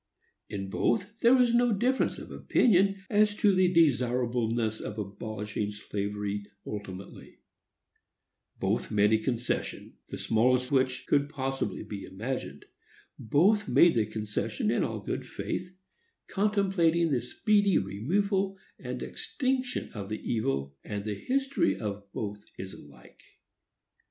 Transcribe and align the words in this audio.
In 0.49 0.71
both 0.71 1.19
there 1.19 1.35
was 1.35 1.53
no 1.53 1.71
difference 1.73 2.17
of 2.17 2.31
opinion 2.31 3.03
as 3.07 3.35
to 3.35 3.53
the 3.53 3.71
desirableness 3.71 4.79
of 4.81 4.97
abolishing 4.97 5.69
slavery 5.69 6.47
ultimately; 6.65 7.37
both 8.59 8.89
made 8.89 9.13
a 9.13 9.19
concession, 9.19 9.97
the 10.07 10.17
smallest 10.17 10.71
which 10.71 11.05
could 11.05 11.29
possibly 11.29 11.83
be 11.83 12.03
imagined; 12.03 12.65
both 13.19 13.67
made 13.67 13.93
the 13.93 14.07
concession 14.07 14.71
in 14.71 14.83
all 14.83 15.01
good 15.01 15.27
faith, 15.29 15.69
contemplating 16.27 17.11
the 17.11 17.21
speedy 17.21 17.77
removal 17.77 18.57
and 18.79 19.03
extinction 19.03 19.91
of 19.93 20.09
the 20.09 20.23
evil; 20.27 20.75
and 20.83 21.05
the 21.05 21.13
history 21.13 21.77
of 21.77 22.11
both 22.11 22.47
is 22.57 22.73
alike. 22.73 23.21